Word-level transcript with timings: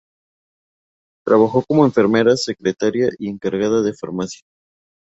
Trabajó 1.23 1.63
como 1.63 1.85
enfermera, 1.85 2.35
secretaria 2.35 3.11
y 3.19 3.29
encargada 3.29 3.83
de 3.83 3.93
farmacia. 3.93 4.41